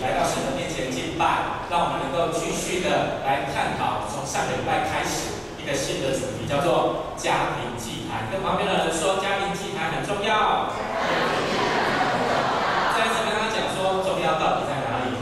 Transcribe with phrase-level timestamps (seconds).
[0.00, 8.28] 来到神的面前敬拜，让我们能够继续的来探讨从上个礼拜开始一个新的主题，叫做家庭祭坛。
[8.32, 10.72] 跟旁边的人说，家庭祭坛很重要。
[12.94, 15.16] 再一次跟他讲说，重要到底在哪里？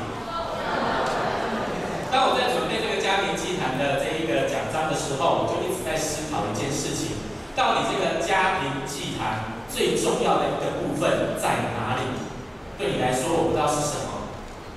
[2.12, 7.16] 当我在准备这个家庭祭坛的这一个讲章的时候，我就一直在思考一件事情：
[7.56, 12.04] 到底这个家庭祭坛最重要的一个部分在哪里？
[12.76, 14.11] 对你来说，我不知道是什么；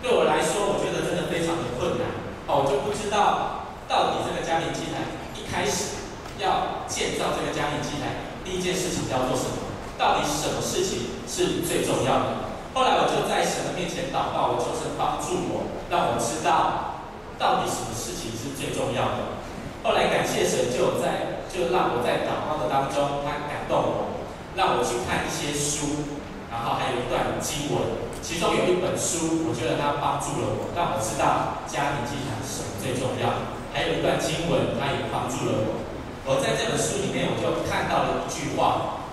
[0.05, 2.05] 对我来说，我觉得真的非常的困难。
[2.45, 5.01] 哦，我就不知道到底这个家庭祭坛
[5.33, 6.05] 一开始
[6.37, 9.65] 要建造这个家庭祭坛，第一件事情要做什么？
[9.97, 12.53] 到底什么事情是最重要的？
[12.77, 17.01] 后来我就在神的面前祷告，我求神帮助我，让我知道
[17.41, 19.41] 到底什么事情是最重要的。
[19.81, 24.21] 后来感谢神，就在就让我在祷告的当中，他感动我，
[24.53, 26.21] 让我去看一些书。
[26.53, 27.83] 然后还有一段经文，
[28.25, 33.53] 其中有一本书，我觉得它帮助了我，让我知道家庭祭坛什么最重要。
[33.69, 35.85] 还有一段经文，它也帮助了我。
[36.25, 39.05] 我在这本书里面，我就看到了一句话。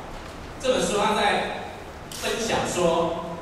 [0.65, 1.69] 这本书它在
[2.25, 3.37] 分享说，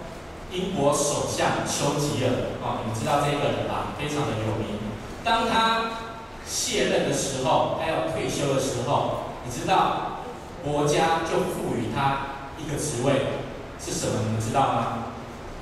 [0.51, 3.95] 英国首相丘吉尔，哦，你们知道这个人吧？
[3.95, 4.75] 非常的有名。
[5.23, 6.03] 当他
[6.43, 10.27] 卸任的时候，他要退休的时候，你知道
[10.67, 13.47] 国家就赋予他一个职位。
[13.79, 14.19] 是什么？
[14.27, 15.15] 你们知道吗？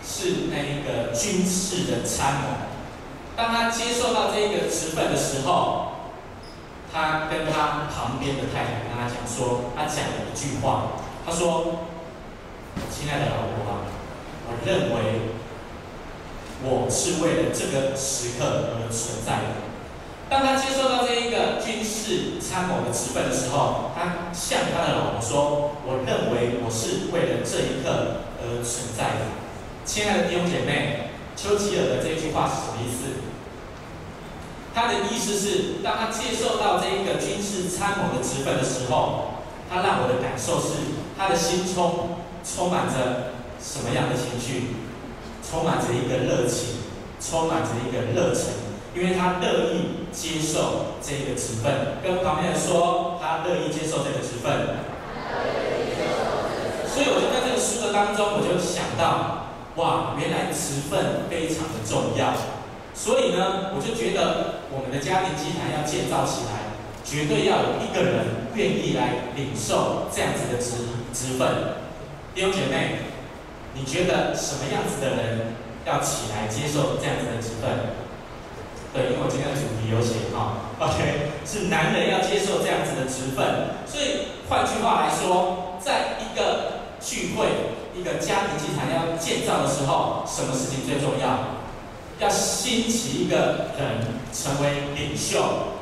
[0.09, 2.49] 是那一个军事的参谋。
[3.37, 5.93] 当他接受到这一个职分的时候，
[6.91, 10.93] 他跟他旁边的太太跟他讲说，他讲了一句话，
[11.27, 11.85] 他说
[12.91, 13.85] ：“亲爱的老婆啊，
[14.49, 15.37] 我认为
[16.65, 19.69] 我是为了这个时刻而存在的。”
[20.31, 29.47] 当他接受到这一个军事参谋的职分的时候，他向他的老婆说：“我认为我是为了这一刻而存在的。”
[29.89, 33.25] 亲爱的弟兄姐妹，丘吉尔的这句话是什么意思？
[34.75, 39.41] 他的意思是，当他接受到这一个军事参谋的职分的时候，
[39.71, 44.77] 他让我的感受是，他的心中充满着什么样的情绪？
[45.43, 46.85] 充满着一个热情，
[47.19, 48.69] 充满着一个热忱。
[48.95, 54.85] 因为他乐意接受这个职分，跟旁边人说他乐意接受这个职分。
[56.93, 59.48] 所以我就在这个书的当中，我就想到，
[59.79, 62.35] 哇，原来职分非常的重要。
[62.93, 66.75] 所以呢，我就觉得我们的家庭祭坛要建造起来，
[67.05, 71.79] 绝对要有一个人愿意来领受这样子的职职分。
[72.35, 73.07] 弟兄姐妹，
[73.75, 75.55] 你觉得什么样子的人
[75.87, 77.95] 要起来接受这样子的职分？
[78.93, 91.59] 对，因为我今天的主题有写哈，OK，是男人要接受这样子的职分，所以换句话来说，在一个聚会、一个家庭祭坛要建造的时候，什么事情最重要？
[92.21, 95.39] 要兴起一个人成为领袖，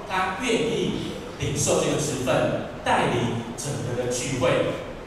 [0.09, 4.51] 他愿意领受这个职分，带领整个的聚会，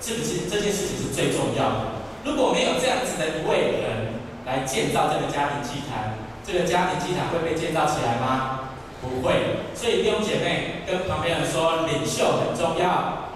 [0.02, 1.82] 这个是这件事情是最重要的。
[2.26, 4.14] 如果没有这样子的一位人
[4.46, 8.70] 来建造这个家庭祭坛，这个家庭祭坛会被建造起来吗？
[9.02, 9.34] 不会。
[9.76, 13.30] 所以弟兄姐妹跟旁边人说，领袖很重要。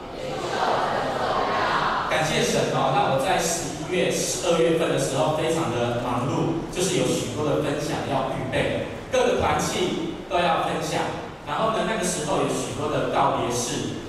[2.24, 11.04] 感谢神哦，那我在十一月、十二月份的时候非常的忙碌，就是有许多的分享要预备，各个团契都要分享。
[11.46, 14.00] 然后呢，那个时候有许多的告别式，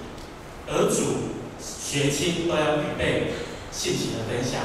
[0.70, 3.34] 儿主、学亲都要预备
[3.72, 4.62] 信息的分享，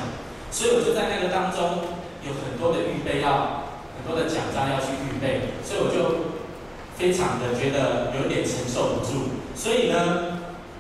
[0.52, 1.90] 所以我就在那个当中
[2.22, 3.66] 有很多的预备要。
[4.00, 6.32] 很多的奖章要去预备，所以我就
[6.96, 9.28] 非常的觉得有点承受不住。
[9.54, 10.39] 所以呢，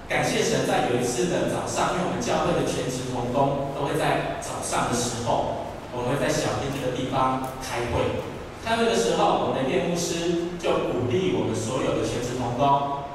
[0.10, 8.26] 感谢神，在有一次的早上，因为我们教会的全职同工都会在早上的时候，我们会在小店这个地方开会。
[8.66, 13.06] 开会的时候，我们的叶牧师就鼓励我们所有的全职同工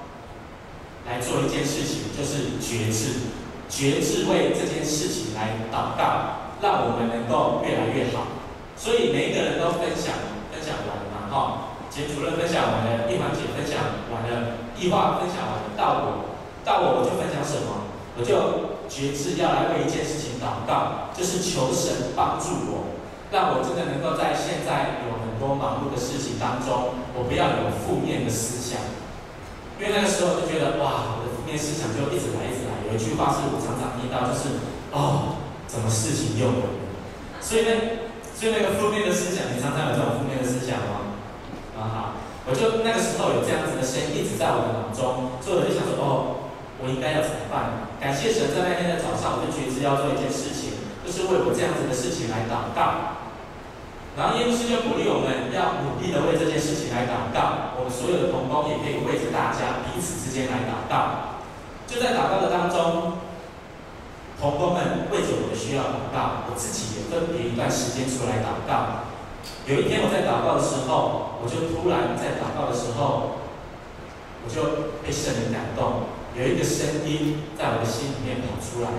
[1.10, 3.26] 来做一件事情，就是决志，
[3.66, 8.38] 决志为这件事情来祷告，让我们能够越来越好。
[8.78, 10.14] 所以每一个人都分享，
[10.54, 13.82] 分享完了嘛，哈，简主任分享完了，一环姐分享
[14.14, 16.33] 完了，一化分享完了，到我，
[16.64, 17.84] 到我我就分享什么？
[18.16, 22.96] 我就决志要来为一件事情祷告，就是求神帮助我，
[23.30, 28.80] 让我真的能够在现在有很多忙碌的事情当中，我不要有负面的思想，
[29.78, 32.72] 因为那个时候就觉得哇，我的负面思想就一直来一直来。
[32.88, 34.56] 有一句话是我常常听到，就是
[34.90, 36.66] 哦，怎么事情又有？
[37.40, 37.70] 所以呢。
[38.34, 41.14] 所以那个负面的思想，你常常有这种负面的思想吗？
[41.78, 41.96] 啊哈，
[42.44, 46.33] 我就那个时候有这样子的声音一直在我的脑中，所以我就想说，哦，
[46.82, 47.86] 我应该要怎么办？
[48.00, 53.22] 感谢神，在那天的早上，我就决志要做一件事情，就是为我这样子的事情来祷告。
[54.14, 61.34] 然后耶稣就鼓励我们要努力的为这件事情来祷告，我们所有的同工也可以为着大家彼此之间来祷告。
[61.86, 63.18] 就在祷告的当中，
[64.38, 69.08] 同工们为着我的需要祷告，我自己也分别一段时间出来祷告。
[69.66, 73.42] 有一天我在祷告的时候，我就突然在祷告的时候，
[74.44, 76.06] 我就被圣灵感动，
[76.36, 78.90] 有一个声音在我的心里面跑出来，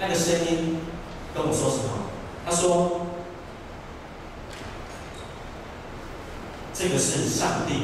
[0.00, 0.78] 那个声音
[1.34, 2.10] 跟我说什么？
[2.44, 3.06] 他说。
[6.74, 7.74] 这个是上帝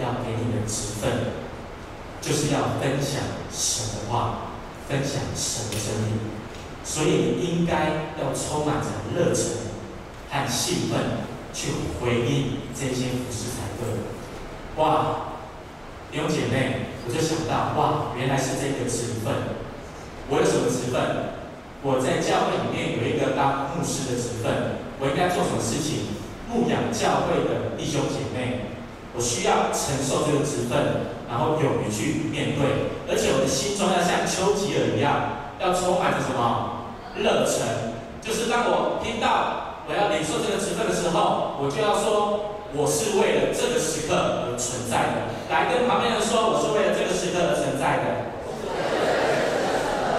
[0.00, 1.10] 要给你的职分，
[2.22, 3.20] 就是要分享
[3.52, 4.52] 神的话，
[4.88, 6.20] 分享神的真理，
[6.82, 9.44] 所以你应该要充满着热忱
[10.30, 11.00] 和兴奋
[11.52, 14.82] 去回应这些服事才对。
[14.82, 15.29] 哇，
[16.10, 19.30] 弟兄姐妹，我就想到，哇，原来是这个职分。
[20.28, 20.98] 我有什么职分？
[21.86, 26.18] 我在教会里面有一个当牧师的职分，我应该做什么事情？
[26.50, 28.74] 牧养教会的弟兄姐妹，
[29.14, 37.94] 我需要承受这个职分，然后勇于去面对，而且我的心中要像丘吉尔一样，要充满着什么热忱。
[38.20, 45.30] 就是当我听到我要领受这个职分的时候，我就要说，我是为了这个时刻而存在的。
[45.50, 48.30] 来跟旁边人说，我是为了这个时刻而存在的。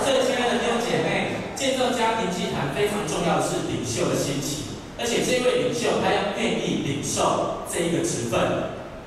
[0.04, 4.76] 所以，亲爱的弟兄姐妹，建造家庭祭坛非常重要的是领袖的兴起。
[5.00, 8.38] 而且这位领袖他要愿意领受这一个职分，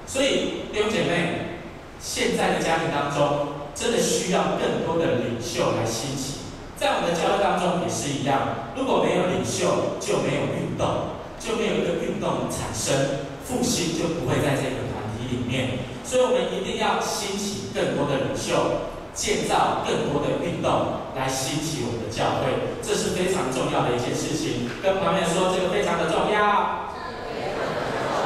[0.07, 1.61] 所以弟兄姐妹，
[2.01, 6.41] 现在的家庭当中真的需要更多的领袖来兴起。
[6.77, 15.79] 在我们的教会当中也是一样，如果没有领袖，就没有运动，就没有一个运动产生，复兴就不会在这个团体里面。
[16.05, 18.91] 所以我们一定要兴起更多的领袖。
[19.15, 24.67] 建造更多的运动来兴起我们的教会，这是非常重要的一件事情。
[24.83, 26.91] 跟旁边说，这个非常的重要。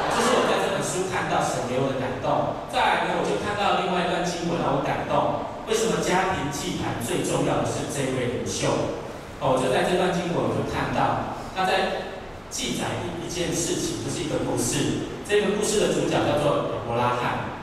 [0.09, 2.65] 这是我在这本书看到神给我的感动。
[2.73, 5.45] 再来呢，我就看到另外一段经文让我感动。
[5.69, 8.97] 为什么家庭祭坛最重要的是这位领袖？
[9.45, 12.08] 哦，我就在这段经文我就看到他在
[12.51, 15.09] 记载一一件事情，就是一个故事。
[15.29, 17.61] 这个故事的主角叫做亚伯拉罕。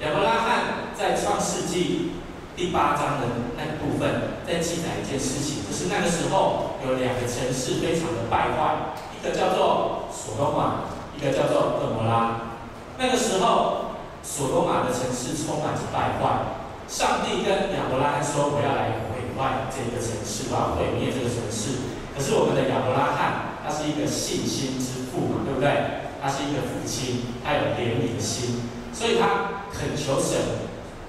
[0.00, 2.12] 亚伯拉罕在创世纪。
[2.58, 12.58] 第八章的那个部分在记载一件事情，就是那个时候有两个城市非常的败坏，一个叫做索多玛，一个叫做蛾摩拉。
[12.98, 13.94] 那个时候，
[14.24, 16.58] 索多玛的城市充满着败坏，
[16.88, 26.08] 上帝跟亚伯拉罕说：“我要来毁坏这个城市，我要毁灭这个城市。”可是我们的亚伯拉罕，他是一个信心之父嘛，对不对？
[26.22, 28.62] 他是一个父亲，他有怜悯的心，
[28.94, 30.38] 所以他恳求神，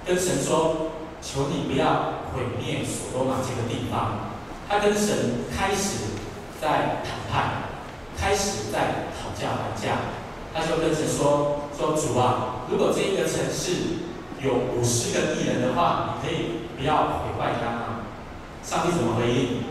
[0.06, 0.88] 跟神说。
[1.22, 4.32] 求你不要毁灭索多玛这个地方。
[4.70, 6.16] 他跟神开始
[6.62, 7.68] 在谈判，
[8.18, 9.98] 开始在讨价还价。
[10.54, 14.00] 他就跟神说：“说主啊，如果这一个城市
[14.42, 18.00] 有五十个义人的话，你可以不要毁坏它吗？”
[18.64, 19.64] 上帝怎么回应？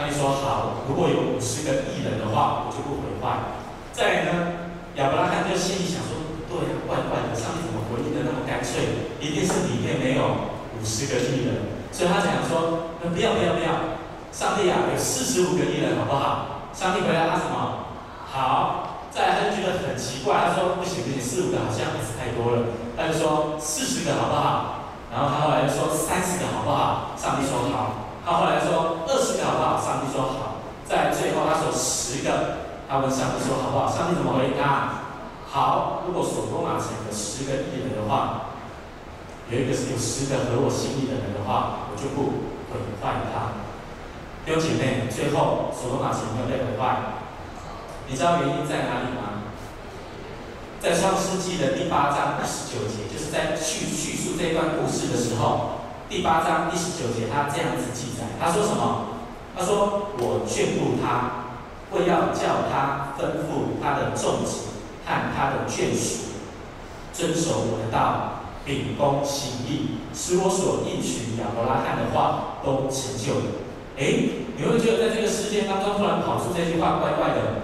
[0.00, 3.60] 上帝说：“好，如果有五十个艺人的话，我就不毁坏。”
[3.92, 4.32] 再来呢，
[4.96, 9.12] 亚伯拉罕就心里想说：“对呀，怪怪的，上帝怎么回应的那么干脆？
[9.20, 14.00] 一定是里面没有。”五十个艺人，所以他讲说：“那不要不要不要，
[14.32, 17.92] 上帝啊，有四十五个艺人，好不好？”上帝回答他什么？
[18.24, 35.06] 好，再来他就觉得很奇怪，他说：“不行不行，四五个好像还是太多了。”他就说：“四十个好不好？”然后他后来就说：“三十个好不好？”上帝说：“好。”他后来说：“二十个好不好？”上帝说：“好。”在最后他说：“十个。”他问上帝说：“好不好？”上帝怎么回答？
[35.48, 38.46] 好，如果所罗玛城有十个义人的话。
[39.50, 43.58] 有一个是有十个合我心意的人的话，我就不毁坏他。
[44.46, 47.18] 有姐妹，最后所罗马城没有被毁坏，
[48.06, 49.42] 你知道原因在哪里吗？
[50.78, 59.14] 在创世纪的第八章二十九节，就是在叙叙述这段故事的时候，第八章第十九节他这样子记载，他说什么？
[59.56, 61.54] 他说：“我眷顾他，
[61.92, 64.74] 会要叫他吩咐他的众子
[65.06, 66.34] 和他的眷属
[67.12, 73.46] 遵守我的道。”秉公行义，使我所应许亚伯拉罕的话都成就了。
[73.96, 77.62] 哎，你会觉得在这个事件当中突然跑出这句话怪怪的？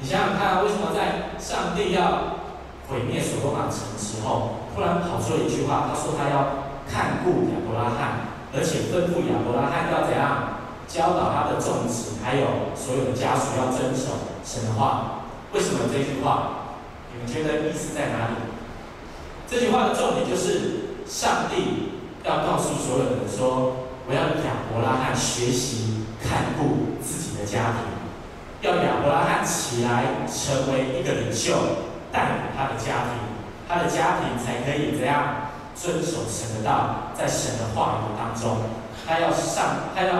[0.00, 2.42] 你想想看，为什么在上帝要
[2.90, 5.88] 毁灭所多玛城的时候，突然跑出了一句话？
[5.88, 15.20] 他说他要看顾亚伯拉罕，而且吩咐亚伯拉罕要怎样教导他的众子，还有所有的家属要遵守神的话。
[15.52, 16.76] 为什么这句话？
[17.12, 18.34] 你们觉得意思在哪里？
[19.48, 21.92] 这句话的重点就是，上帝
[22.24, 27.88] 要告诉所有人说：“我要亚伯拉罕学习看顾自己的家庭。”
[28.60, 31.54] 要亚伯拉罕起来成为一个领袖，
[32.12, 33.16] 带领他的家庭，
[33.66, 35.47] 他的家庭才可以怎样
[35.80, 38.58] 遵守神的道，在神的话语当中，
[39.06, 40.12] 他要上，他要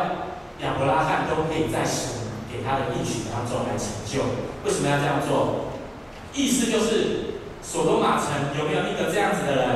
[0.63, 4.23] 亚伯拉罕都可以在神给他的应许当中来成就。
[4.65, 5.75] 为什么要这样做？
[6.33, 9.69] 意思就是，所罗马城有没有一个这样子的人？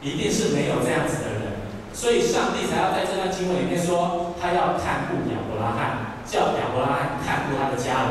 [0.00, 1.42] 一定是没有这样子的人，
[1.92, 6.12] 所以上帝才要在这段经文里面说，他要看顾亚伯拉罕。
[6.24, 8.10] 叫亚伯拉罕看顾他的家人。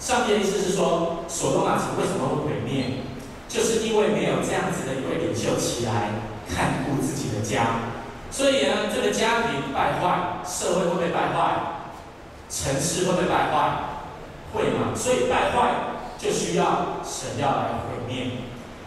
[0.00, 2.98] 上帝的意思是说，所罗马城为什么会毁灭？
[3.54, 6.10] 就是因为没有这样子的一位领袖起来
[6.50, 7.94] 看顾自己的家。
[8.32, 11.86] 所以呢，这个家庭败坏，社会会不会败坏？
[12.50, 13.78] 城市会不会败坏？
[14.52, 14.90] 会嘛？
[14.96, 15.70] 所以败坏
[16.18, 18.26] 就需要神要来毁灭。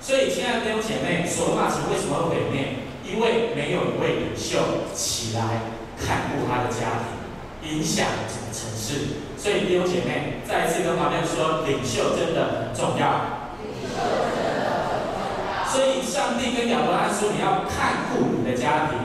[0.02, 2.84] 所以，亲爱的弟兄姐妹，索罗马城为什么会毁灭？
[3.08, 4.60] 因为没有一位领袖
[4.94, 5.64] 起来
[5.98, 8.06] 看顾他的家庭，影响。
[8.28, 13.37] 整个城市，所以弟兄姐妹再一次跟旁边说，领袖真的很重要。
[15.72, 18.98] 所以上帝跟亚伯拉罕说，你要看顾你的家庭，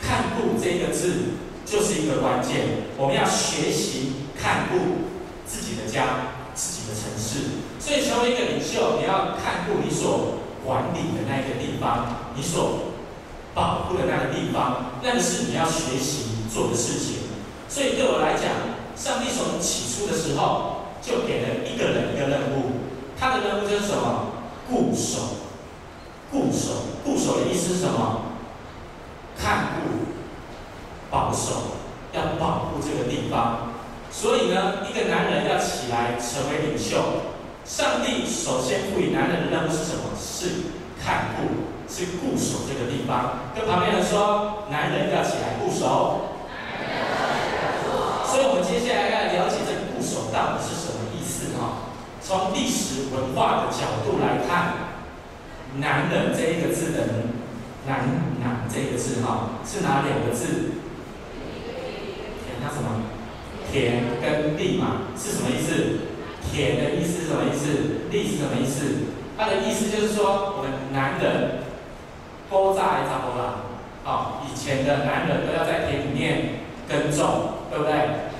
[0.00, 2.90] 看顾这个字就是一个关键。
[2.98, 5.08] 我们要学习看顾
[5.46, 7.62] 自己的家、自己的城市。
[7.78, 12.92] 所以成为一个领袖，你要看顾你所管理的那个地方，你所
[13.54, 17.30] 保护的那个地方，那个是你要学习做的事情。
[17.68, 18.52] 所以对我来讲，
[18.94, 22.81] 上帝从起初的时候就给了一个人一个任务，
[23.22, 24.32] 他的任务就是什么？
[24.68, 25.46] 固守，
[26.28, 28.22] 固守，固守的意思是什么？
[29.38, 30.10] 看顾，
[31.08, 31.78] 保守，
[32.12, 33.70] 要保护这个地方。
[34.10, 36.98] 所以呢，一个男人要起来成为领袖，
[37.64, 40.02] 上帝首先赋予男人的任务是什么？
[40.18, 40.48] 是
[41.00, 41.46] 看顾，
[41.88, 43.38] 是固守这个地方。
[43.54, 46.22] 跟旁边人说，男人要起来固守。
[48.26, 50.81] 所以，我们接下来要了解这个“固守”到底是什么？
[52.24, 54.74] 从历史文化的角度来看
[55.78, 56.98] ，“男人”这一个字的
[57.86, 58.06] “男
[58.40, 60.78] ”“男”这个字哈，是哪两个字？
[62.46, 63.02] 田，它什么？
[63.70, 65.72] 田跟地嘛，是什么意思？
[66.50, 68.08] 田的意思是什么意思？
[68.10, 69.08] 地是什么意思？
[69.36, 71.58] 它的意思就是说，我们男人
[72.48, 73.66] 勾扎来找了，
[74.04, 77.58] 哦，以前的男人都要在田里面耕种。
[77.72, 77.94] 对不对？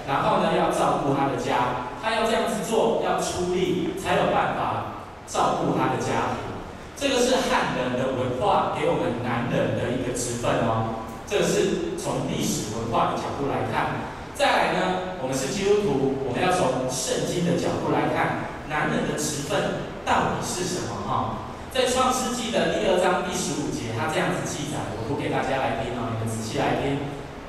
[0.06, 6.50] 然后呢，要照顾他的家，他要这样子做，要出力，才有办法照顾他的家庭。
[6.98, 11.06] 这个是汉人的文化给我们男人的一个职分哦。
[11.30, 14.10] 这个是从历史文化的角度来看。
[14.34, 21.06] 再来呢，我们是基督徒，我们要从圣经的角度来看，男人的职分到底是什么？
[21.06, 26.98] 哈，在创世纪的第二章第十五节，他这样子记载，我读给大家来听哦，你们仔细来听。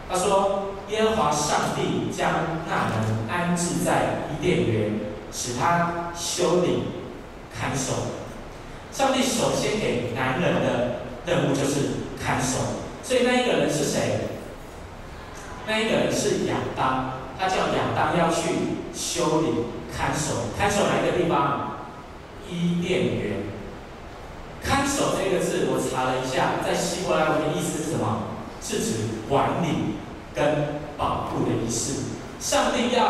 [0.08, 0.73] 他说。
[0.94, 2.32] 耶和华上帝将
[2.70, 4.92] 那人安置在伊甸园，
[5.32, 6.84] 使他修理
[7.52, 7.94] 看守。
[8.92, 11.80] 上帝首先给男人的任务就是
[12.24, 12.60] 看守，
[13.02, 14.20] 所以那一个人是谁？
[15.66, 18.54] 那一个人是亚当，他叫亚当要去
[18.94, 19.48] 修理
[19.98, 21.88] 看守，看守哪一个地方？
[22.48, 23.34] 伊甸园。
[24.62, 28.28] 看守这个字我查了一下，在希伯来文的意思是什么？
[28.62, 28.94] 是指
[29.28, 29.96] 管理
[30.34, 30.82] 跟。
[30.96, 33.02] 保护的意思，上帝要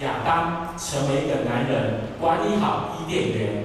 [0.00, 3.64] 亚当成为一个男人，管理好伊甸园，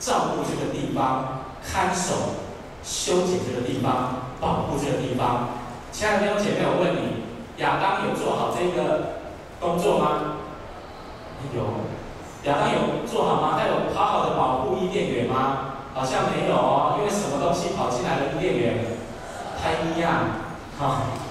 [0.00, 2.40] 照顾这个地方，看守、
[2.82, 5.50] 修剪这个地方，保护这个地方。
[5.92, 9.20] 亲爱的弟兄姐妹，我问你，亚当有做好这个
[9.60, 10.36] 工作吗？
[11.54, 11.62] 有。
[12.50, 13.58] 亚当有做好吗？
[13.60, 15.76] 他有好好的保护伊甸园吗？
[15.94, 18.84] 好像没有哦，因为什么东西跑进来了伊甸园？
[19.62, 20.10] 胎一样，
[20.78, 21.02] 好。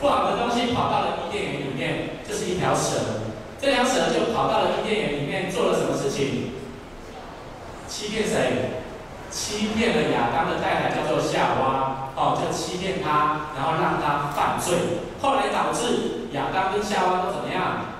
[0.00, 3.26] 不好的东西跑到了伊甸园里面，这是一条蛇。
[3.60, 6.52] 这条蛇就跑到了伊甸园里面，做了什么事情？
[7.88, 8.84] 欺骗谁？
[9.30, 12.12] 欺骗了亚当的太太，叫做夏娃。
[12.14, 15.02] 哦，就欺骗他，然后让他犯罪。
[15.20, 17.94] 后来导致亚当跟夏娃都怎么样？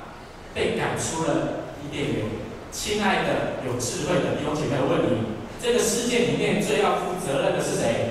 [0.54, 2.24] 被赶出了伊甸园。
[2.70, 8.07] 亲爱的，有智慧的弟兄姐妹，问你，这个世界里面最要负责任的是谁？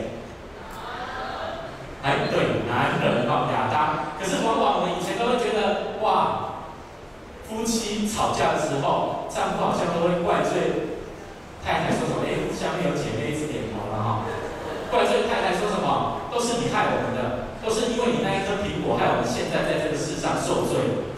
[2.08, 4.16] 哎，对，男人哦，亚当。
[4.16, 6.56] 可是往往我们以前都会觉得，哇，
[7.44, 10.96] 夫妻吵架的时候，丈夫好像都会怪罪
[11.60, 12.24] 太太，说什么？
[12.24, 14.24] 哎，下面有姐妹一直点头了哈，
[14.88, 16.32] 怪罪太太说什么？
[16.32, 21.12] 都是你害我们的，都是因为你那一颗苹果害我们现在在这个世上受罪。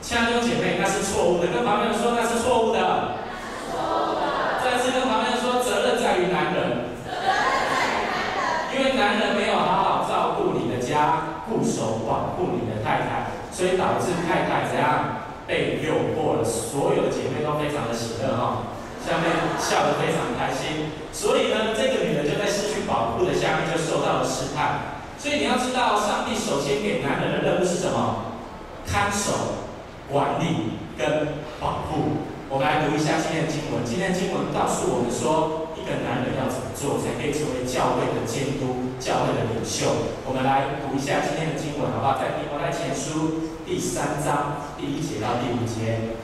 [0.00, 3.20] 亲爱的姐妹，那是错误的，跟旁边人说那是错误的。
[3.68, 4.64] 错误的。
[4.64, 6.96] 再次跟旁边人说，责任在于男人。
[7.04, 7.36] 责任
[7.68, 8.72] 在于男人。
[8.72, 9.84] 因为男人没有好好。
[10.06, 20.94] 照顾你的家，固守保护你的太太，所以导致太太怎样被诱惑了，所有的姐妹都非常的喜乐哈，下面笑得非常开心。
[21.10, 25.02] 所以呢，这个女人就在失去保护的下面就受到了试探。
[25.18, 28.38] 所以你要知道，上帝首先给男人的任务是什么？
[28.86, 29.66] 看守、
[30.08, 32.22] 管理跟保护。
[32.48, 33.82] 我们来读一下今天的经文。
[33.84, 40.10] 今天的经文告诉我们说，一个男人要怎么做才可以成为教会的监督、教会的领袖？
[40.26, 42.18] 我们来读一下今天的经文，好不好？
[42.18, 46.18] 在提摩太前书第三章第一节到第五节。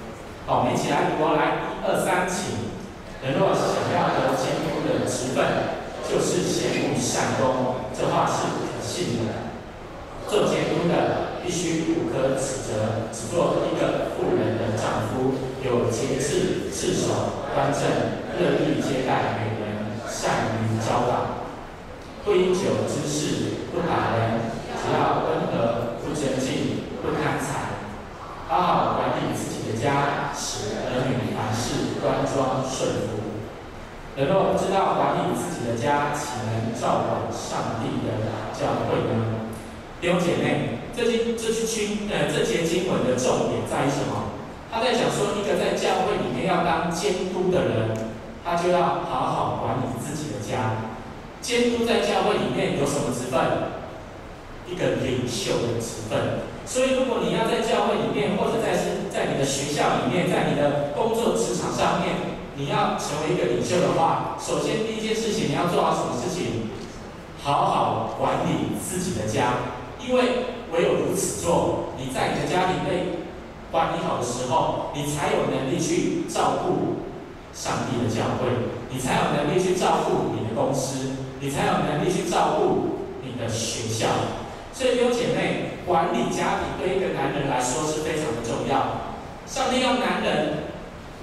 [0.51, 2.75] 好，我们一起来读，来，一二三，请。
[3.23, 5.47] 人若想要得监督的职分，
[6.11, 9.55] 就是羡慕善功，这话是不可信的。
[10.27, 17.87] 做监督的必须不可指责，只做一个妇人的丈夫，有节制、自守、端正，
[18.43, 19.52] 乐意接待，
[20.23, 21.43] 善于教导，
[22.25, 27.83] 不饮酒滋事，不打人，只要温和，不争竞，不贪财，
[28.47, 33.19] 好好管理自己的家，使儿女凡事端庄顺服。
[34.15, 34.29] 人。
[34.29, 39.51] 若不知道管理自己的家，岂能照管上帝的教会呢？
[40.01, 44.39] 弟兄姐妹，这经这句经呃这节经文的重点在于什么？
[44.71, 48.12] 他在讲说，一个在教会里面要当监督的人，
[48.45, 50.93] 他就要好好管理自己的家。
[51.41, 53.41] 监督在教会里面有什么职分？
[54.67, 56.47] 一个领袖的职分。
[56.65, 58.73] 所以，如果你要在教会里面，或者在
[59.11, 66.71] 在你的学校里面，在你的工作职场上面，你要成为一个领袖的话，首先第一件事情你要做好什么事情？
[67.43, 70.23] 好好管理自己的家，因为
[70.71, 73.27] 唯有如此做，你在你的家庭被
[73.73, 77.02] 管理好的时候，你才有能力去照顾
[77.55, 78.49] 上帝的教会，
[78.91, 84.09] 你才有能力去照顾你的公司，你才有能力去照顾你的学校。
[84.73, 89.17] 所以，弟兄姐妹，管理家庭对一个男人来说是非常的重要。
[89.47, 90.73] 上帝要男人。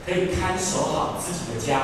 [0.06, 1.82] 可以看守好自己的家，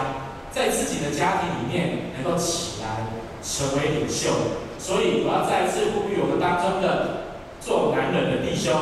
[0.49, 3.05] 在自己的家庭里面能够起来
[3.43, 4.31] 成为领袖，
[4.79, 8.73] 所以我要再次呼吁我们当中的做男人的弟兄，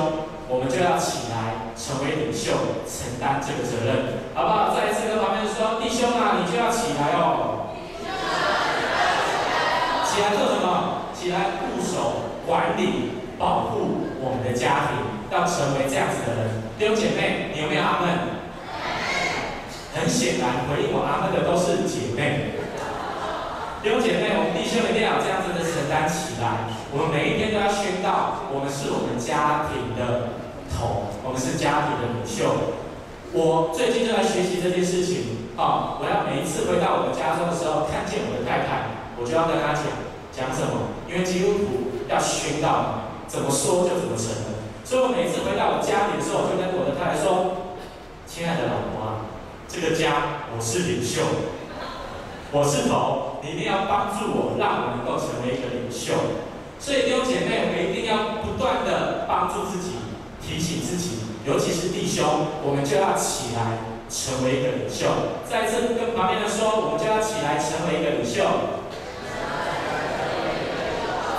[0.48, 2.54] 我们就要起来成为领袖，
[2.86, 4.76] 承担这个责任，好不好？
[4.76, 7.74] 再一次跟旁边说，弟兄啊，你就要起来哦！
[10.06, 11.10] 起来做什么？
[11.14, 15.00] 起来固守、管理、保护我们的家庭，
[15.32, 16.62] 要成为这样子的人。
[16.78, 18.08] 弟兄姐妹，你有没有阿门？
[19.96, 22.60] 很显然，回应我阿们的都是姐妹。
[23.82, 26.70] 弟兄姐妹，我们弟兄一定要这样子的承担起来。
[26.92, 30.43] 我们每一天都要宣告，我们是我们家庭的
[30.78, 32.74] 头，我们是家庭的领袖。
[33.34, 35.98] 我最近就在学习这件事情啊！
[35.98, 39.90] 我要每一次回到我的家中的时候，看见我的太太，我就要跟她讲
[40.30, 40.94] 讲什么？
[41.10, 44.62] 因为基督徒要宣告，怎么说就怎么成了。
[44.86, 47.74] 所以我每次回到我家里的时候，我就跟我的太太说
[48.30, 49.26] ：“亲爱的老婆啊。”
[49.66, 51.26] 这个家，我是领袖，
[52.52, 56.14] 我是头，你一定要帮助我，让我能够成为一个领袖。
[56.78, 59.93] 所以弟兄姐妹，我们一定要不断的帮助自己，
[60.54, 62.24] 提醒自己，尤其是弟兄，
[62.62, 65.10] 我们就要起来成为一个领袖。
[65.50, 68.46] 再次跟旁边人说，我们就要起来成为一个领袖。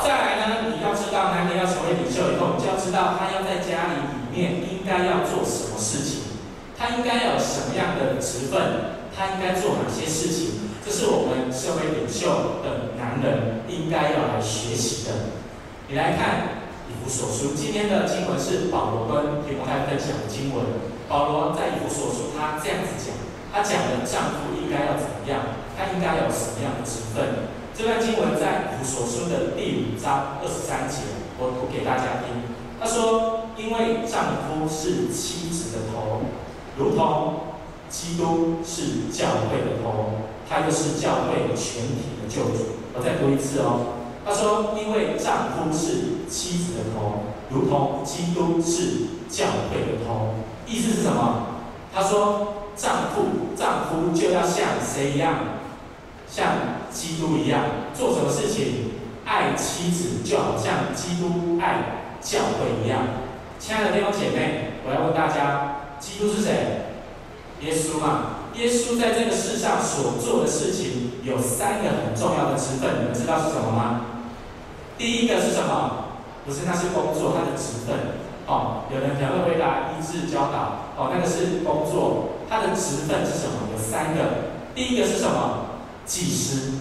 [0.02, 6.34] 再来呢，你要知道，男人要成为领袖以后，你就要知道他要在家里里面应该要做什么事情。
[6.76, 8.98] 他应该有什么样的职分？
[9.14, 10.74] 他应该做哪些事情？
[10.84, 15.38] 这是我们社会领袖的男人应该要来学习的。
[15.86, 16.53] 你来看
[16.88, 20.64] 以弗所书，今天的经文是保罗跟提摩太分享的经文。
[21.08, 23.12] 保罗在以弗所书，他这样子讲，
[23.52, 25.64] 他讲的丈夫应该要怎么样？
[25.76, 27.48] 他应该有什么样的职分？
[27.76, 31.02] 这段经文在以弗所书的第五章二十三节，
[31.38, 32.54] 我读给大家听。
[32.78, 36.22] 他说：“因为丈夫是妻子的头。”
[36.76, 37.56] 如同
[37.88, 42.82] 基督是教会的头，他又是教会全体的救主。
[42.94, 43.93] 我再读一次哦。
[44.26, 50.34] 他说：“因为丈夫是妻子的头，如同基督是教会的头。”
[50.66, 51.46] 意思是什么？
[51.94, 55.34] 他说：“丈夫，丈夫就要像谁一样？
[56.26, 56.52] 像
[56.90, 57.60] 基督一样，
[57.92, 58.92] 做什么事情？
[59.26, 63.00] 爱妻子，就好像基督爱教会一样。”
[63.60, 65.70] 亲爱的弟兄姐妹，我要问大家。
[66.00, 66.50] 基督是谁？
[67.60, 68.40] 耶稣嘛。
[68.54, 74.00] 耶稣在这个世上所做的事情有三个很重要的职分，你们知道是什么吗？
[74.96, 76.04] 第一个是什么？
[76.46, 77.96] 不是，那是工作，他的职分。
[78.46, 80.92] 哦，有人可能会回答医治教导。
[80.96, 83.72] 哦，那个是工作，他的职分是什么？
[83.72, 84.54] 有三个。
[84.74, 85.80] 第一个是什么？
[86.04, 86.72] 祭师。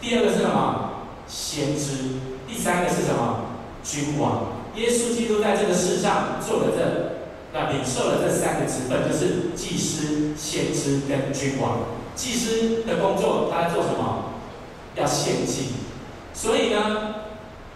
[0.00, 0.90] 第二个是什么？
[1.26, 2.20] 先知。
[2.46, 3.46] 第三个是什么？
[3.82, 4.60] 君王。
[4.76, 7.20] 耶稣基督在这个世上做了这。
[7.52, 11.78] 那领受了这三个职分，就是祭师、先知跟君王。
[12.14, 14.30] 祭师的工作，他在做什么？
[14.94, 15.70] 要献祭。
[16.32, 17.19] 所以呢，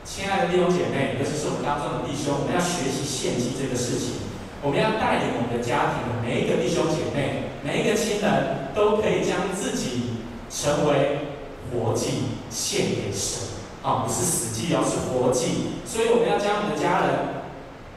[0.04, 4.20] 亲爱的弟兄姐妹，尤其是我们当中的弟兄，我们要学习献祭这个事情。
[4.60, 10.20] 我们要带领我们的家庭，每一个弟兄姐妹，每一个亲人都可以将自己
[10.52, 11.40] 成为
[11.72, 13.48] 活祭献给神。
[13.80, 15.80] 啊，不是死祭，而是活祭。
[15.88, 17.40] 所以我们要将我们的家人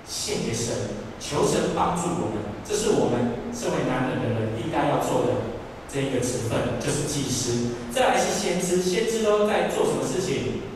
[0.07, 2.39] 献给神，求神帮助我们。
[2.63, 5.43] 这是我们身为男人的人应该要做的
[5.91, 7.75] 这一个职分，就是祭司。
[7.91, 10.66] 再来是先知，先知都在做什么事情？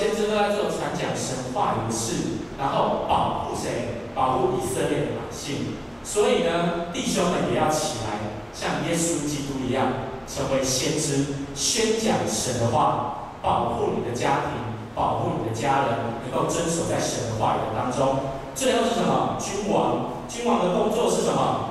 [0.00, 4.08] 先知都在做传讲神话语的事，然后保护谁？
[4.14, 5.76] 保护以色列的百姓。
[6.02, 8.16] 所以呢，弟兄们也要起来，
[8.54, 9.88] 像耶稣基督一样，
[10.26, 13.16] 成为先知，宣讲神的话。
[13.42, 14.52] 保护你的家庭，
[14.94, 18.20] 保护你的家人，能够遵守在神的话语当中。
[18.54, 19.36] 最后是什么？
[19.38, 21.70] 君王，君王的工作是什么？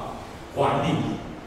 [0.55, 0.93] 管理。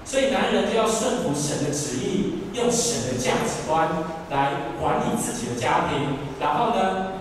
[0.05, 3.89] 所以男人就要顺服神的旨意，用神的价值观
[4.31, 7.13] 来管理自己的家庭，然后呢，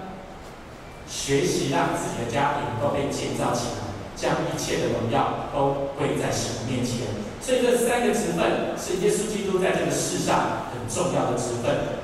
[1.08, 7.08] 学习让自己的家庭都被建造起来，将一切的荣耀都归在神面前。
[7.42, 12.02] 所以这三个职分是耶稣基督在这个世上很重要的职分。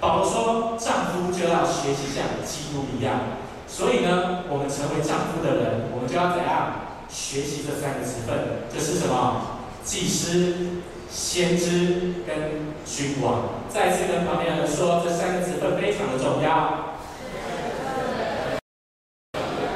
[0.00, 3.20] 保罗说：“丈夫就要学习像基督一样。”
[3.68, 6.72] 所以呢，我们成为丈夫的人，我们就要怎样
[7.08, 8.66] 学习这三个职分？
[8.72, 9.60] 这是什么？
[9.84, 13.64] 祭司、先知跟君王。
[13.68, 16.96] 再次跟旁边人说，这三个职分非常的重要。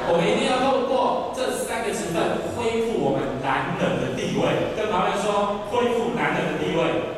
[0.07, 4.71] 我们一定要透过这三个职分恢复我们男人的地位。
[4.77, 7.11] 跟旁边人说，恢复男人的地位。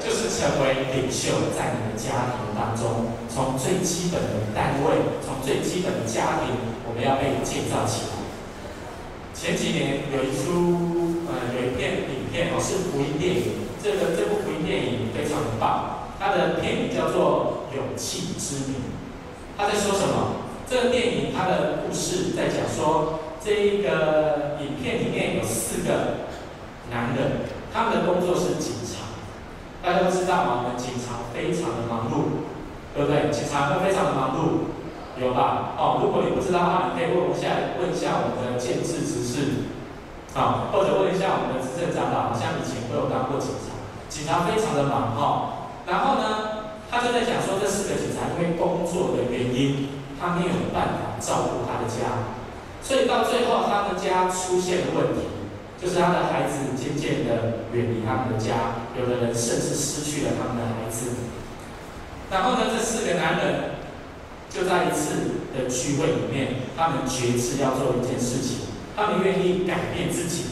[0.00, 6.56] 就是成为领袖，在你的家庭当中，从最基本的单位，从最基本的家庭，
[6.88, 8.17] 我们要被建造起来。
[9.40, 13.70] 前几年有一出，呃，有一片影片哦，是福音电影。
[13.80, 18.74] 这个这部福音电影非常的棒，它的片名叫做《勇气之名》。
[19.56, 20.42] 他在说什么？
[20.68, 26.26] 这个电影它的故事在讲说，这一个影片里面有四个
[26.90, 29.06] 男人，他们的工作是警察。
[29.80, 30.66] 大家都知道吗？
[30.66, 32.42] 我们警察非常的忙碌，
[32.92, 33.30] 对不对？
[33.30, 34.74] 警察都非常的忙碌，
[35.20, 35.74] 有吧？
[35.76, 39.68] 哦，如果你不知道的话，你可以问一下，问一下我们的建制执事，
[40.34, 43.74] 啊，或者问一下我们的执政长老，好像以前都有当过警察。
[44.08, 45.32] 警察非常的忙哈、哦，
[45.86, 52.32] 然后呢，他就在讲说，这四个警察因为工作的原因，他没有办法照顾他的家，
[52.80, 55.26] 所以到最后他们家出现了问题。
[55.78, 61.10] 就是他的孩子渐渐的远离他们的家，有的人甚至失去了他们的孩子。
[62.32, 63.77] 然后呢，这四个男人
[64.50, 70.44] 就在一次的聚会里面，他们决志要做一件事情，他们愿意改变自己。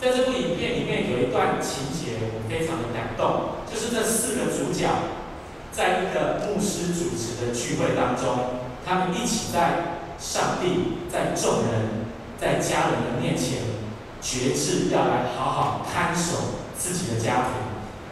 [0.00, 4.88] 在这部影片里面有一段情节，我非常的感动，就是这四个主角
[5.70, 13.72] 在一个牧师主持的聚会当中，他们一起在上帝、在众人、在家人的面前。
[14.22, 17.58] 决志要来好好看守自己的家庭，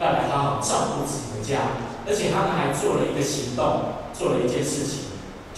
[0.01, 1.71] 要来好好照顾自己的家，
[2.05, 5.10] 而且他们还做了一个行动，做了一件事情，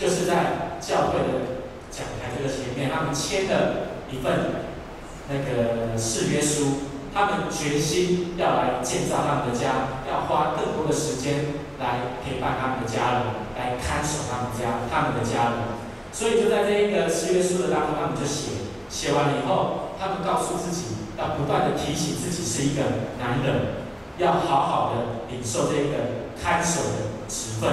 [0.03, 4.67] 就是在教会的讲台这个前面，他们签了一份
[5.31, 13.23] 那个誓约书，他们决心要来建造他们的家，要花更多的时间来陪伴他们的家人，
[13.55, 15.79] 来看守他们家他们的家人。
[16.11, 18.51] 所以就在这一个誓约书的当中，他们就写，
[18.91, 19.95] 写完了以后。
[20.03, 22.83] 他们告诉自己，要不断的提醒自己是一个
[23.21, 23.87] 男人，
[24.19, 27.71] 要好好的领受这个看守的职分。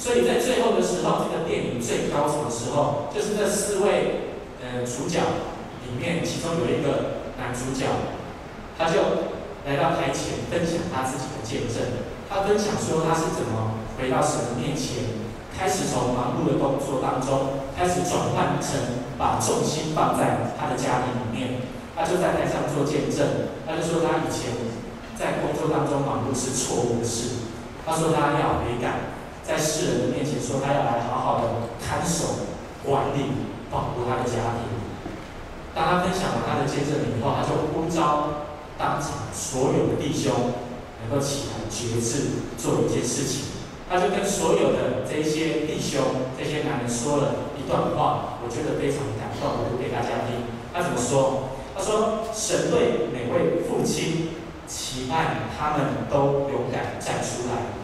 [0.00, 4.32] 所以在最后的时候，这个电影最高潮的时候，就是这四位
[4.64, 5.20] 呃主角
[5.84, 7.84] 里面，其中有一个男主角，
[8.78, 8.96] 他就
[9.68, 12.08] 来到台前分享他自己的见证。
[12.30, 15.04] 他分享说他是怎么回到神的面前，
[15.52, 21.60] 开始从忙碌的工作当中，开始转换成把重心放在他的家庭里面。
[21.94, 24.56] 他就在台上做见证，他就说他以前
[25.12, 27.52] 在工作当中忙碌是错误的事。
[27.84, 29.19] 他说他要悔改，
[29.50, 32.46] 在世人的面前说他要来好好的看守、
[32.86, 33.34] 管理、
[33.68, 34.70] 保护他的家庭。
[35.74, 38.46] 当他分享了他的见证以后，他就呼召
[38.78, 40.54] 当场所有的弟兄
[41.02, 43.50] 能够起来决志做一件事情。
[43.90, 50.46] 他就跟所有的这些弟兄、这些男人说了一段话，我觉得非常感动，我读给大家听。
[50.72, 51.50] 他怎么说？
[51.74, 54.28] 他说：“神对每位父亲
[54.68, 57.79] 期盼他们都勇敢站出来，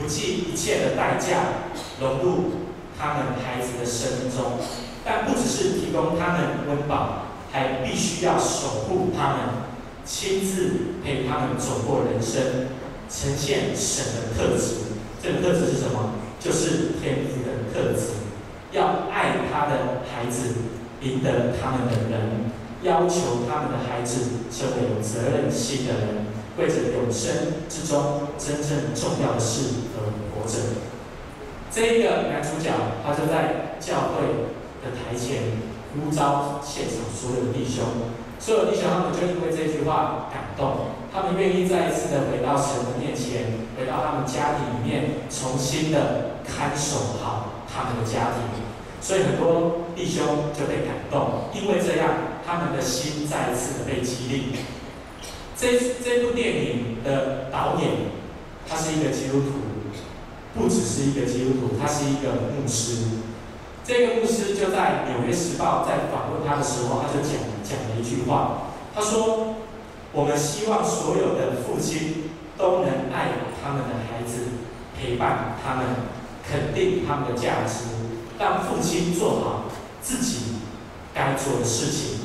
[0.00, 1.68] 不计一切的代价
[2.00, 2.52] 融入
[2.98, 4.58] 他们孩子的生命中，
[5.04, 9.38] 但不只是提供他们温饱，还必须要守护他们，
[10.04, 10.72] 亲自
[11.04, 12.42] 陪他们走过人生，
[13.10, 14.74] 呈现神的特质。
[15.22, 16.14] 这个特质是什么？
[16.40, 18.12] 就是天父的特质，
[18.72, 20.54] 要爱他的孩子，
[21.02, 22.50] 赢得他们的人，
[22.82, 26.26] 要求他们的孩子成为有责任心的人，
[26.58, 30.58] 为着永生之中真正重要的事而活着。
[31.70, 32.70] 这一个男主角，
[33.04, 34.50] 他就在教会
[34.82, 35.62] 的台前
[35.94, 37.84] 呼召现场所有的弟兄，
[38.38, 40.98] 所有弟兄他们就因为这句话感动。
[41.12, 48.46] 他们愿意再一次的回到神的面前，回到他们家庭里面，重新的看守好他们的家庭。
[49.00, 52.10] 所以很多弟兄就被感动，因为这样，
[52.46, 54.56] 他们的心再一次的被激励。
[55.60, 57.90] 这这部电影的导演，
[58.66, 59.50] 他是一个基督徒，
[60.54, 63.04] 不只是一个基督徒，他是一个牧师。
[63.84, 69.56] 这个牧师就在《纽约时报》在访问他的时候，他就讲讲了一句话，他说。
[70.12, 73.30] 我们希望所有的父亲都能爱
[73.62, 74.42] 他们的孩子，
[74.98, 75.86] 陪伴他们，
[76.42, 77.84] 肯定他们的价值，
[78.36, 79.66] 让父亲做好
[80.02, 80.38] 自己
[81.14, 82.19] 该做的事情，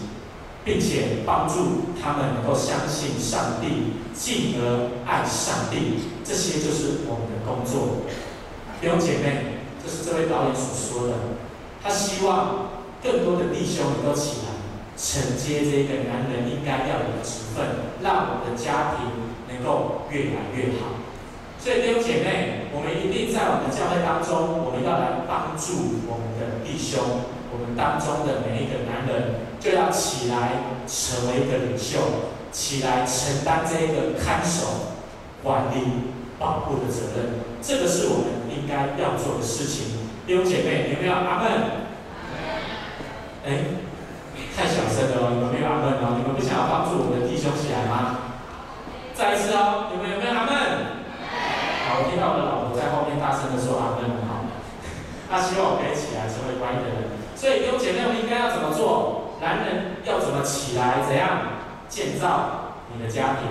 [0.66, 6.10] 并且帮助他们能够相信上帝，进而爱上帝。
[6.26, 8.04] 这些就是我们的工作。
[8.82, 11.14] 弟兄姐妹，这是这位导演所说的。
[11.84, 12.72] 他希望
[13.04, 14.56] 更多的弟兄能够起来。
[14.98, 21.04] 承接这个男人应该要有的职分，让我们的家庭能够越来越好。
[21.60, 27.04] 所以弟兄姐妹，我们一定在我们的教会当中，我们要来帮助我们的弟兄，
[27.56, 34.92] 我们当中的每一个男人，就要起来成为一个领袖，起来承担这一个看守、
[35.42, 37.40] 管理、保护的责任。
[37.62, 39.96] 这个是我们应该要做的事情。
[40.28, 41.48] 弟兄姐妹，有没有阿门？
[43.48, 43.50] 哎。
[44.56, 48.32] 太小声了哦，你们没有阿门哦，你们不想要帮助我们的弟兄起来吗？
[49.12, 50.56] 再一次哦，你们有没有阿门？
[51.88, 54.48] 好，我听到我的老婆在后面大声的说阿门，好。
[55.28, 59.38] 他希望我可以起来成为关键的人，所以弟兄姐妹，们应该要怎么做？
[59.40, 61.06] 男人要怎么起来？
[61.08, 63.46] 怎样建造你的家庭？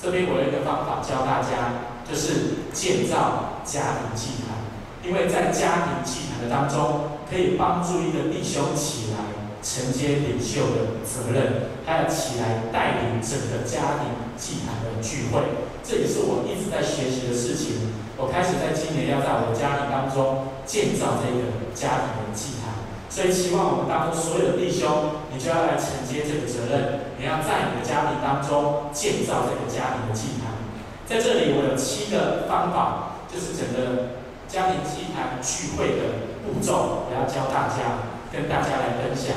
[0.00, 4.62] 这边我有一个方法教大家，就是建造家庭祭坛，
[5.02, 9.18] 因为在家庭祭坛的当中，可以帮助一个弟兄起来。
[9.58, 15.42] 承接领袖的责任，还要起来带领整个家庭祭坛的聚会，
[15.82, 17.90] 这也是我一直在学习的事情。
[18.18, 22.81] 我开始在今年要在我的家庭当中建造这个家庭的祭坛，
[23.12, 30.56] 所以希望我们当中所有的弟兄，你就要来承接这个责任，你要在你的家庭当中建造这个家庭的祭坛。
[31.04, 34.16] 在这里，我有七个方法，就是整个
[34.48, 38.08] 家庭祭坛聚会的步骤，我要教大家。
[38.32, 39.36] 跟大家来分享，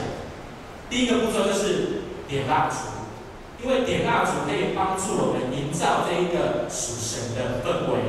[0.89, 2.77] 第一个步骤就是点蜡烛，
[3.61, 7.99] 因为点蜡烛可以帮助我们营造这一个属神的氛围。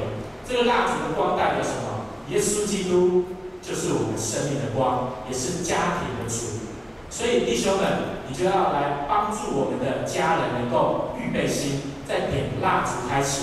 [0.49, 2.07] 这个蜡烛的光代表什么？
[2.31, 3.25] 耶稣基督
[3.67, 6.71] 就是我们生命的光，也是家庭的主。
[7.11, 13.43] 所以弟兄们，你就要来帮助我们的家人能够预备心，在点蜡烛开始。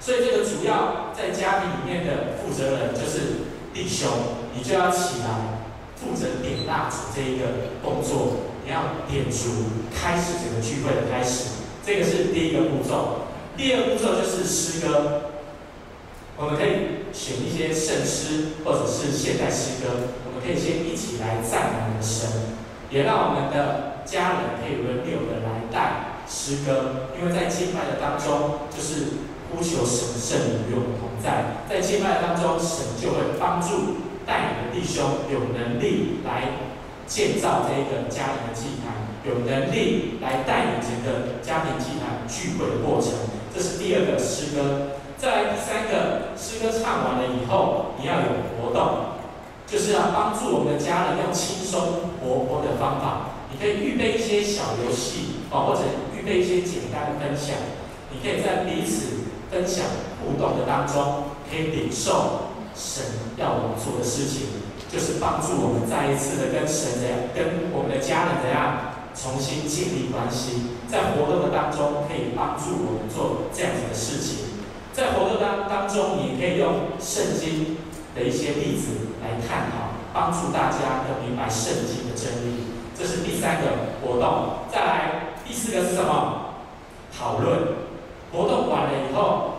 [0.00, 4.10] 所以这个主要在家庭里面的负责人就是弟兄，
[4.54, 5.54] 你就要起来。
[5.96, 7.46] 负责点蜡烛这一个
[7.82, 13.28] 动作，你要点烛，开始整个聚会的开始，这个是第一个步骤。
[13.56, 15.30] 第二个步骤就是诗歌，
[16.36, 22.28] 我们可以选一些圣诗或者是现代诗歌，我们可以先一起来赞美我们的神，
[22.90, 34.02] 也让我们的家人可以轮流的来带诗歌，因为在敬拜的当中，就是呼求神圣与我们同在，在敬拜的当中，神就会帮助。
[34.26, 36.48] 带领的弟兄有能力来
[37.06, 43.12] 建造这一个家庭的祭坛，有能力来带领整个家庭祭坛聚会的过程，
[43.54, 44.93] 这是第二个诗歌。
[45.16, 48.26] 再来第三个诗歌唱完了以后，你要有
[48.60, 49.14] 活动，
[49.66, 53.30] 就是要帮助我们的家人用轻松活泼的方法。
[53.50, 55.82] 你可以预备一些小游戏哦，或者
[56.16, 57.56] 预备一些简单的分享。
[58.10, 59.86] 你可以在彼此分享
[60.20, 62.50] 互动的当中，可以领受。
[62.74, 63.04] 神
[63.36, 64.48] 要我们做的事情，
[64.90, 70.74] 就是帮助我们再一次的跟神怎样，跟我们的家人怎样重新建立关系。
[70.90, 74.53] 在活动的当中，可以帮助我们做这样子的事情。
[74.94, 77.76] 在活动当当中，你可以用圣经
[78.14, 82.70] 的一些例子来探讨，帮助大家更明白圣经的真理。
[82.96, 84.70] 这是第三个活动。
[84.70, 86.54] 再来，第四个是什么？
[87.12, 87.58] 讨论。
[88.32, 89.50] 活动完了以后。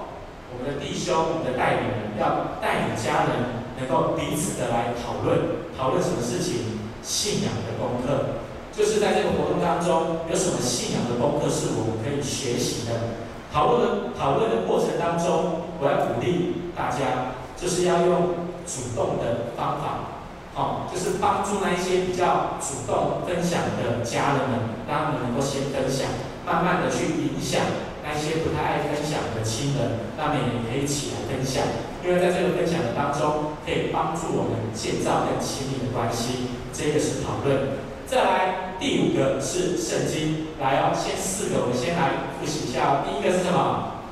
[0.58, 6.80] 我们的弟兄、我们的带领人要带领家人能够彼此的来讨论，讨论什么事情？
[7.04, 8.40] 信仰的功课，
[8.72, 13.20] 就是在这个活动当中，有什么信仰的功课是我们可以学习的？
[13.56, 13.88] 讨论的
[14.20, 20.20] 讨论的过程当中，我要鼓励大家，就是要用主动的方法，
[20.60, 26.12] 哦，就是帮助那一些比较主动分享的家人们，让他们能够先分享，
[26.46, 27.64] 慢慢的去影响。
[28.04, 31.64] 那些不太爱分享的亲人，那么也可以起来分享，
[32.04, 36.52] 因为在这个分享的当中，可以帮助我们建造更亲密的关系。
[36.74, 37.80] 这个是讨论。
[38.06, 43.04] 再来第五个是圣经，来哦，先四个，我们先来复习一下。
[43.08, 44.04] 第一个是什么？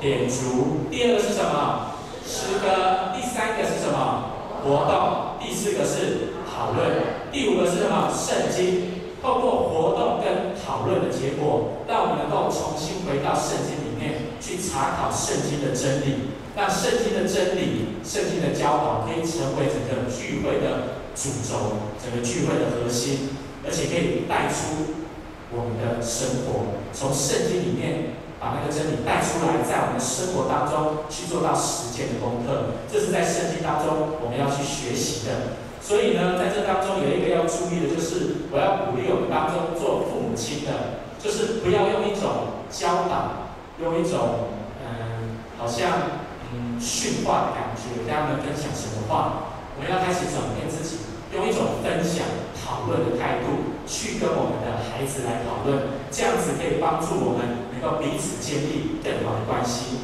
[0.00, 0.88] 点烛。
[0.90, 1.92] 第二个是什么？
[2.26, 3.12] 诗歌。
[3.14, 4.32] 第三个是什么？
[4.64, 5.36] 活动。
[5.38, 7.30] 第四个是讨论。
[7.30, 8.10] 第五个是什么？
[8.10, 9.04] 圣经。
[9.24, 23.30] 透过活动跟讨论的结果，让我们能够重新回到圣经里面去查考圣经的真理，让圣经的真理、圣经的教导可以成为整个聚会的主轴，整个聚会的核心，
[23.66, 25.04] 而且可以带出
[25.50, 35.60] 我们的生活，从圣经里面把那个真理带出来，在我们的生活当中去做到实践的功课，这是在圣经当中我们要去学习的。
[35.80, 44.48] 所以呢，在这当中有一个要注意的，就是我要鼓励我们当中做父母亲的，就是不要用一种教导，用一种
[44.80, 49.52] 嗯，好像嗯训话的感觉跟他们分享什么话。
[49.76, 51.03] 我们要开始转变自己，
[51.34, 59.98] 用一种分享、讨论的态度去跟我们的孩子来讨论，这样子可以帮助我们能够彼此建立更好的关系。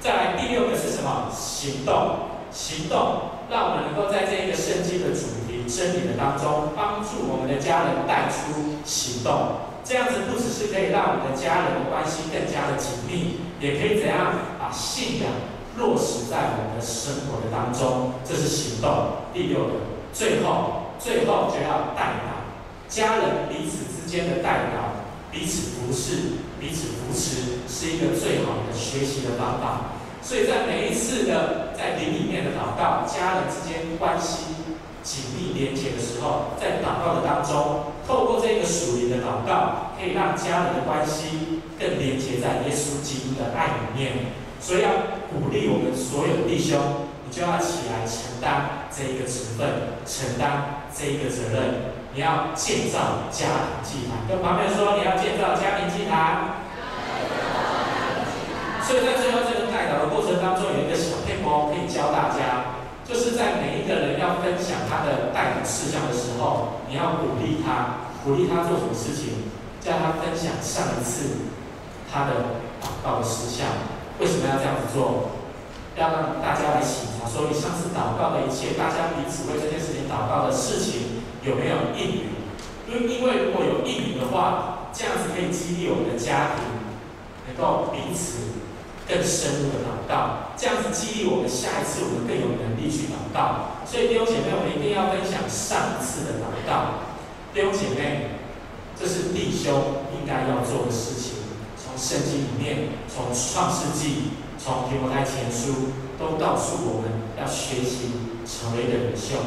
[0.00, 1.30] 再来第六个是什么？
[1.32, 3.32] 行动，行动。
[3.48, 9.70] 让我们能够在这一个圣经的主题真理的当中，帮助我们的家人带出行动。
[9.84, 15.30] 这样子不只是可以让我们的家人的关系更加的紧密，也可以怎样把信仰
[15.78, 18.18] 落实在我们的生活的当中。
[18.26, 19.30] 这是行动。
[19.32, 24.96] 第六个，最后，最后就要代祷，家人彼此之间的代祷，
[25.30, 29.92] 彼此服侍，彼此扶持，是一个最好的学习的方法。
[30.22, 34.56] 所以在每一次的在灵里面的祷告，家人之间关系
[35.02, 44.32] 紧密连结的时候，在祷告的当中，透过这个属灵的祷告，可以让家人的关系更连结在耶稣基督的爱里面。
[44.58, 44.88] 所以要
[45.28, 46.80] 鼓励我们所有的弟兄，
[47.36, 51.92] 就要起来承担这一个职分，承担这一个责任。
[52.14, 56.64] 你要建造家庭祭坛，跟旁边说，你要建造家庭祭坛。
[58.80, 69.52] 所以在最后这个代祷的过程当中，有一个小撇步可以教大家，就是在每一个人要分享他的代祷事项的时候，你要鼓励他，鼓励他做什么事情，
[69.84, 71.52] 叫他分享上一次
[72.10, 73.92] 他的祷告的事项。
[74.20, 75.35] 为什么要这样子做？
[75.96, 82.36] 要让大家来检查，说你上次祷告的一切，大家彼此为这件事情祷告的事情有没有应允？
[82.86, 86.64] 因为因为如果有应允的话，这样子可以激励我们的家庭
[87.48, 88.56] 能够彼此。
[89.08, 93.78] 更深入的祷告，这样子激励我们下一次我们更有能力去祷告。
[93.86, 97.06] 所以弟兄姐妹，我们一定要分享上一次的祷告。
[97.54, 98.42] 弟兄姐妹，
[98.98, 101.38] 这是弟兄应该要做的事情。
[101.78, 104.34] 从圣经里面，从创世纪，
[104.66, 107.06] 从提摩太前书，都告诉我们
[107.38, 109.38] 要学习成为一个领袖。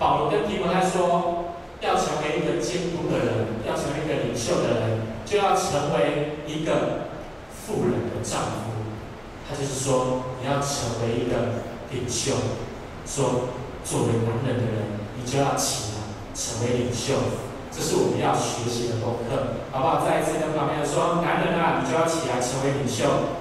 [0.00, 7.06] 保罗跟提摩太说，要成为一个监督的人，要成为一个领袖的人，就要成为一个
[7.54, 8.90] 妇人的丈夫。
[9.48, 12.34] 他就是说，你要成为一个领袖。
[13.06, 16.02] 说，作为男人的人，你就要起来
[16.34, 17.14] 成为领袖。
[17.70, 20.04] 这是我们要学习的功课，好不好？
[20.04, 23.37] 再一次跟旁边说，男人啊，你就要起来成为领袖。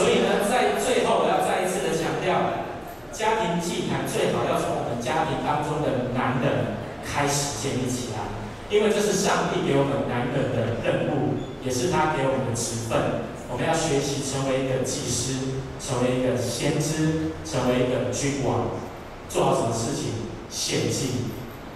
[0.00, 2.64] 所以呢，在最后我要再一次的强调，
[3.12, 8.32] 家庭祭坛最好要从我们家庭当中的男人开始建立起来，
[8.72, 13.28] 因为这是上帝给我们男人的任务，也是他给我们的职分。
[13.52, 18.80] 我们要学习成为一个祭司，成为一个先知，成为一个君王，
[19.28, 20.32] 做好什么事情？
[20.48, 21.28] 献祭、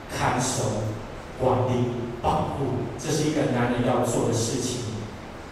[0.09, 0.89] 看守、
[1.39, 1.93] 管理、
[2.23, 4.97] 保护，这是一个男人要做的事情。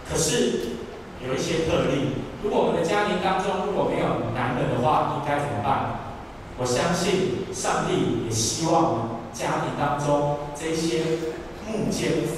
[0.08, 0.80] 可是
[1.20, 6.12] 有一些特例，如果我们的家庭当中如果没有男人的话，应该怎么办？
[6.58, 11.32] 我相信上帝也希望家庭当中这些
[11.66, 12.28] 母兼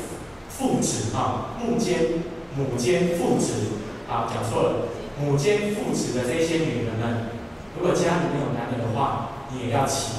[0.48, 2.22] 父子啊，母兼。
[2.56, 4.86] 母兼父职，好，讲错了。
[5.18, 7.30] 母兼父子的这些女人们，
[7.76, 10.12] 如果家里没有男人的话，你也要起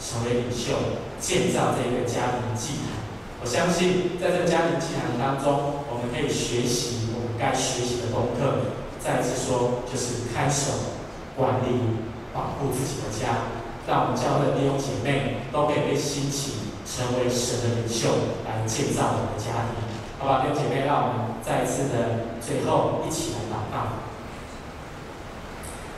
[0.00, 0.72] 成为领袖，
[1.20, 3.04] 建造这个家庭祭坛。
[3.42, 8.80] 我相信，在这个家庭祭坛当中，我们可以学习我们该学习的功课。
[9.02, 10.94] 再一次说，就是看守、
[11.36, 11.98] 管理、
[12.32, 13.50] 保护自己的家，
[13.88, 18.08] 让我们教会弟兄姐妹都可以被兴起，成为神的领袖，
[18.46, 19.82] 来建造我们的家庭。
[20.20, 24.06] 好吧，弟兄姐妹，让我们再一次的最后一起来祷告。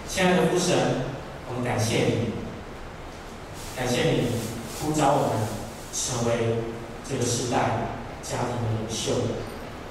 [0.09, 1.05] 亲爱的父神，
[1.49, 2.33] 我们感谢你，
[3.77, 4.29] 感谢你
[4.81, 5.45] 呼召我们
[5.93, 6.57] 成为
[7.07, 7.59] 这个时代
[8.23, 9.13] 家庭的领袖。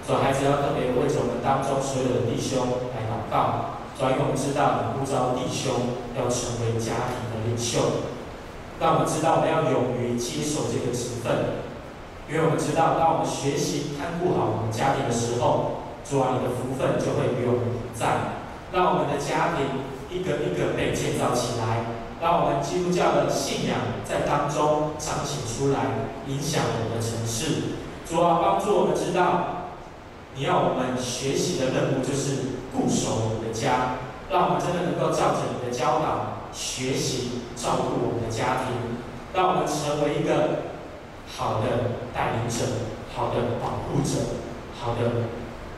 [0.05, 2.59] 主孩子要特别为着我们当中所有的弟兄
[2.91, 3.79] 来祷告。
[3.95, 8.11] 主，因为我们知道你呼召弟兄要成为家庭的领袖，
[8.81, 11.63] 让我们知道我们要勇于接受这个职分。
[12.27, 18.43] 因为我们知道，当我们学习看顾好我们家庭的时候，主啊，你的福分就会与我们同在，
[18.75, 27.79] 让我们的家庭一个一个被建造起来，让我们基督教的信仰在当中彰显出来，影响我们的城市。
[28.09, 29.52] 主啊，帮助我们知道。
[30.35, 38.97] 你要我们学习的任务就是固守我们的家，让我们真的能够照着你的教导学习照顾我们的家庭，
[39.33, 40.73] 让我们成为一个
[41.37, 42.65] 好的带领者、
[43.13, 44.41] 好的保护者、
[44.79, 45.29] 好的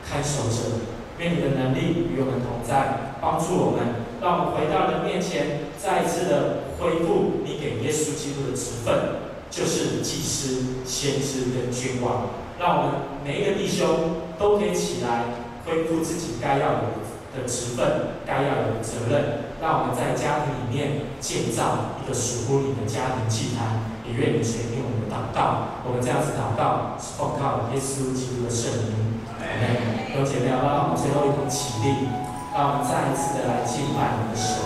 [0.08, 0.88] 看守者。
[1.18, 9.16] 愿你的能力与我们同在，帮助我们，让我们回到你面前，再一次的恢复你给耶稣基督的职分，
[9.50, 12.28] 就是祭司、先知跟君王。
[12.58, 12.92] 让我们
[13.24, 14.25] 每一个弟兄。
[14.38, 15.24] 都可以起来
[15.64, 17.02] 恢复自己该要有
[17.34, 25.80] 的职分，该要有的责任，让我们在家庭里面建造一个属乎你的家庭祭坛，也愿你垂听我们祷告。
[25.84, 29.20] 我们这样子祷告，是奉靠耶稣基督的圣名。
[29.36, 32.08] OK，有姐妹，让我们最后一同起立，
[32.54, 34.60] 让我们再一次的来敬拜我们的神，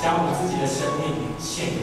[0.00, 1.82] 将我们自己的生命献给。